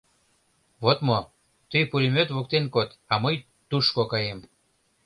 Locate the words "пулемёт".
1.91-2.29